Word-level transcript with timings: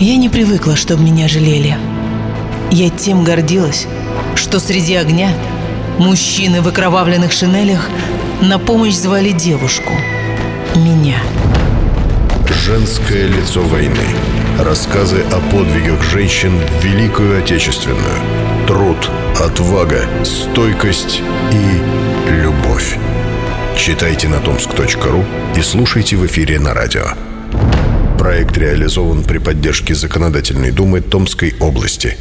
Я 0.00 0.16
не 0.16 0.30
привыкла, 0.30 0.76
чтобы 0.76 1.02
меня 1.02 1.28
жалели. 1.28 1.76
Я 2.70 2.88
тем 2.88 3.22
гордилась, 3.22 3.86
что 4.34 4.58
среди 4.58 4.94
огня 4.94 5.30
мужчины 5.98 6.62
в 6.62 6.68
окровавленных 6.68 7.32
шинелях 7.32 7.86
на 8.40 8.58
помощь 8.58 8.94
звали 8.94 9.32
девушку. 9.32 9.92
Меня. 10.74 11.18
Женское 12.64 13.26
лицо 13.26 13.60
войны. 13.60 14.06
Рассказы 14.58 15.22
о 15.32 15.40
подвигах 15.52 16.02
женщин 16.02 16.58
в 16.58 16.82
Великую 16.82 17.38
Отечественную. 17.38 18.16
Труд, 18.66 19.10
отвага, 19.38 20.06
стойкость 20.24 21.20
и 21.52 22.32
любовь. 22.42 22.96
Читайте 23.76 24.28
на 24.28 24.36
tomsk.ru 24.36 25.26
и 25.58 25.60
слушайте 25.60 26.16
в 26.16 26.24
эфире 26.24 26.58
на 26.58 26.72
радио. 26.72 27.29
Проект 28.20 28.58
реализован 28.58 29.22
при 29.22 29.38
поддержке 29.38 29.94
Законодательной 29.94 30.72
Думы 30.72 31.00
Томской 31.00 31.54
области. 31.58 32.18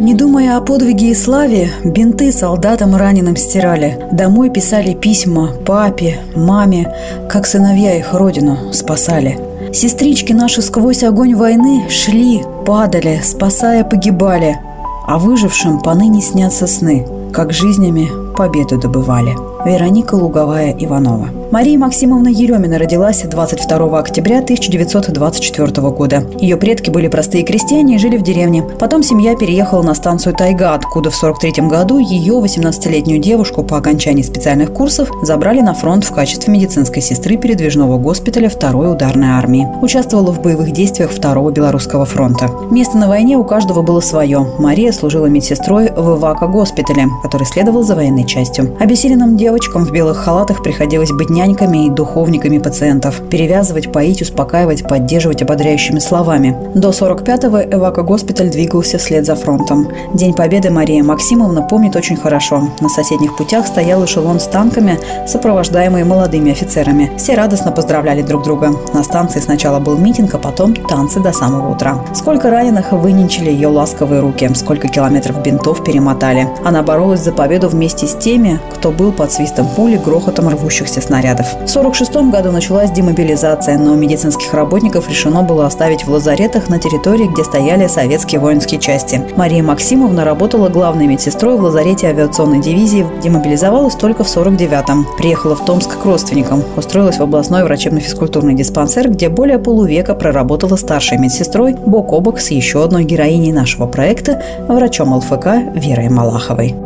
Не 0.00 0.12
думая 0.12 0.56
о 0.56 0.60
подвиге 0.60 1.12
и 1.12 1.14
славе, 1.14 1.70
бинты 1.84 2.32
солдатам 2.32 2.96
раненым 2.96 3.36
стирали. 3.36 3.96
Домой 4.10 4.50
писали 4.50 4.92
письма 4.92 5.52
папе, 5.64 6.18
маме, 6.34 6.92
как 7.30 7.46
сыновья 7.46 7.96
их 7.96 8.12
родину 8.12 8.72
спасали. 8.72 9.38
Сестрички 9.72 10.32
наши 10.32 10.62
сквозь 10.62 11.04
огонь 11.04 11.36
войны 11.36 11.84
шли, 11.90 12.42
падали, 12.66 13.20
спасая 13.22 13.84
погибали. 13.84 14.58
А 15.06 15.16
выжившим 15.16 15.80
поныне 15.80 16.22
снятся 16.22 16.66
сны, 16.66 17.06
как 17.32 17.52
жизнями 17.52 18.08
победу 18.36 18.80
добывали. 18.80 19.36
Вероника 19.64 20.16
Луговая 20.16 20.72
Иванова. 20.76 21.28
Мария 21.52 21.78
Максимовна 21.78 22.26
Еремина 22.26 22.76
родилась 22.76 23.22
22 23.22 23.98
октября 23.98 24.38
1924 24.40 25.90
года. 25.90 26.24
Ее 26.40 26.56
предки 26.56 26.90
были 26.90 27.06
простые 27.06 27.44
крестьяне 27.44 27.94
и 27.94 27.98
жили 27.98 28.16
в 28.16 28.22
деревне. 28.22 28.64
Потом 28.80 29.04
семья 29.04 29.36
переехала 29.36 29.82
на 29.82 29.94
станцию 29.94 30.34
Тайга, 30.34 30.74
откуда 30.74 31.10
в 31.10 31.14
43 31.14 31.68
году 31.68 31.98
ее 31.98 32.34
18-летнюю 32.34 33.20
девушку 33.20 33.62
по 33.62 33.76
окончании 33.76 34.22
специальных 34.22 34.72
курсов 34.72 35.08
забрали 35.22 35.60
на 35.60 35.72
фронт 35.72 36.04
в 36.04 36.12
качестве 36.12 36.52
медицинской 36.52 37.00
сестры 37.00 37.36
передвижного 37.36 37.96
госпиталя 37.96 38.48
2-й 38.48 38.92
ударной 38.92 39.28
армии. 39.28 39.68
Участвовала 39.82 40.32
в 40.32 40.42
боевых 40.42 40.72
действиях 40.72 41.12
2-го 41.12 41.50
Белорусского 41.50 42.06
фронта. 42.06 42.50
Место 42.72 42.98
на 42.98 43.08
войне 43.08 43.36
у 43.36 43.44
каждого 43.44 43.82
было 43.82 44.00
свое. 44.00 44.48
Мария 44.58 44.90
служила 44.90 45.26
медсестрой 45.26 45.92
в 45.92 46.18
Ивако-госпитале, 46.18 47.06
который 47.22 47.46
следовал 47.46 47.84
за 47.84 47.94
военной 47.94 48.26
частью. 48.26 48.76
Обессиленным 48.80 49.36
Девочкам 49.36 49.84
в 49.84 49.92
белых 49.92 50.16
халатах 50.16 50.62
приходилось 50.62 51.12
быть 51.12 51.30
няньками 51.36 51.86
и 51.86 51.90
духовниками 51.90 52.58
пациентов, 52.58 53.20
перевязывать, 53.28 53.92
поить, 53.92 54.22
успокаивать, 54.22 54.88
поддерживать 54.88 55.42
ободряющими 55.42 55.98
словами. 55.98 56.56
До 56.74 56.90
45-го 56.90 57.76
эвако-госпиталь 57.76 58.50
двигался 58.50 58.96
вслед 58.96 59.26
за 59.26 59.36
фронтом. 59.36 59.88
День 60.14 60.32
Победы 60.32 60.70
Мария 60.70 61.04
Максимовна 61.04 61.62
помнит 61.62 61.94
очень 61.94 62.16
хорошо. 62.16 62.70
На 62.80 62.88
соседних 62.88 63.36
путях 63.36 63.66
стоял 63.66 64.02
эшелон 64.04 64.40
с 64.40 64.44
танками, 64.44 64.98
сопровождаемые 65.26 66.06
молодыми 66.06 66.52
офицерами. 66.52 67.10
Все 67.18 67.34
радостно 67.34 67.70
поздравляли 67.70 68.22
друг 68.22 68.42
друга. 68.44 68.70
На 68.94 69.04
станции 69.04 69.40
сначала 69.40 69.78
был 69.78 69.98
митинг, 69.98 70.34
а 70.34 70.38
потом 70.38 70.74
танцы 70.74 71.20
до 71.20 71.32
самого 71.32 71.70
утра. 71.72 72.02
Сколько 72.14 72.50
раненых 72.50 72.92
выненчили 72.92 73.50
ее 73.50 73.68
ласковые 73.68 74.20
руки, 74.20 74.48
сколько 74.54 74.88
километров 74.88 75.42
бинтов 75.42 75.84
перемотали. 75.84 76.48
Она 76.64 76.82
боролась 76.82 77.20
за 77.20 77.32
победу 77.32 77.68
вместе 77.68 78.06
с 78.06 78.14
теми, 78.14 78.58
кто 78.74 78.90
был 78.90 79.12
под 79.12 79.30
свистом 79.32 79.68
пули, 79.76 80.00
грохотом 80.02 80.48
рвущихся 80.48 81.02
снарядов. 81.02 81.25
В 81.26 81.28
1946 81.28 82.30
году 82.30 82.52
началась 82.52 82.90
демобилизация, 82.90 83.76
но 83.78 83.96
медицинских 83.96 84.54
работников 84.54 85.08
решено 85.08 85.42
было 85.42 85.66
оставить 85.66 86.04
в 86.04 86.10
лазаретах 86.10 86.68
на 86.68 86.78
территории, 86.78 87.26
где 87.26 87.42
стояли 87.42 87.88
советские 87.88 88.40
воинские 88.40 88.80
части. 88.80 89.20
Мария 89.36 89.62
Максимовна 89.62 90.24
работала 90.24 90.68
главной 90.68 91.06
медсестрой 91.06 91.56
в 91.56 91.62
лазарете 91.62 92.08
авиационной 92.08 92.60
дивизии, 92.60 93.06
демобилизовалась 93.22 93.96
только 93.96 94.22
в 94.22 94.28
49-м. 94.28 95.06
Приехала 95.18 95.56
в 95.56 95.64
Томск 95.64 95.98
к 96.00 96.04
родственникам, 96.04 96.62
устроилась 96.76 97.18
в 97.18 97.22
областной 97.22 97.64
врачебно-физкультурный 97.64 98.54
диспансер, 98.54 99.10
где 99.10 99.28
более 99.28 99.58
полувека 99.58 100.14
проработала 100.14 100.76
старшей 100.76 101.18
медсестрой 101.18 101.74
бок 101.74 102.12
о 102.12 102.20
бок 102.20 102.38
с 102.38 102.50
еще 102.52 102.84
одной 102.84 103.02
героиней 103.04 103.52
нашего 103.52 103.86
проекта, 103.86 104.42
врачом 104.68 105.12
ЛФК 105.12 105.46
Верой 105.74 106.08
Малаховой. 106.08 106.76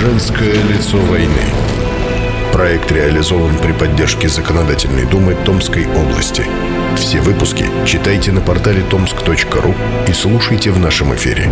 Женское 0.00 0.54
лицо 0.68 0.96
войны. 0.96 1.69
Проект 2.52 2.90
реализован 2.90 3.56
при 3.58 3.72
поддержке 3.72 4.28
Законодательной 4.28 5.06
Думы 5.06 5.36
Томской 5.44 5.86
области. 5.86 6.44
Все 6.96 7.20
выпуски 7.20 7.64
читайте 7.86 8.32
на 8.32 8.40
портале 8.40 8.82
tomsk.ru 8.90 9.74
и 10.08 10.12
слушайте 10.12 10.70
в 10.70 10.78
нашем 10.78 11.14
эфире. 11.14 11.48